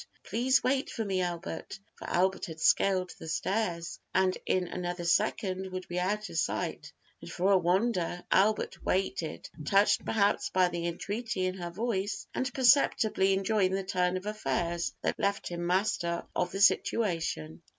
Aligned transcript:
"Please 0.23 0.63
wait 0.63 0.89
for 0.89 1.05
me, 1.05 1.21
Albert;" 1.21 1.77
for 1.93 2.09
Albert 2.09 2.47
had 2.47 2.59
scaled 2.59 3.13
the 3.19 3.27
stairs, 3.27 3.99
and 4.15 4.35
in 4.47 4.67
another 4.67 5.03
second 5.05 5.71
would 5.71 5.87
be 5.87 5.99
out 5.99 6.27
of 6.27 6.39
sight; 6.39 6.91
and 7.21 7.31
for 7.31 7.51
a 7.51 7.57
wonder, 7.59 8.23
Albert 8.31 8.83
waited 8.83 9.47
touched, 9.63 10.03
perhaps, 10.03 10.49
by 10.49 10.69
the 10.69 10.87
entreaty 10.87 11.45
in 11.45 11.53
her 11.53 11.69
voice, 11.69 12.25
and 12.33 12.51
perceptibly 12.51 13.33
enjoying 13.33 13.73
the 13.73 13.83
turn 13.83 14.17
of 14.17 14.25
affairs 14.25 14.91
that 15.03 15.19
left 15.19 15.47
him 15.49 15.67
master 15.67 16.25
of 16.35 16.51
the 16.51 16.61
situation. 16.61 17.61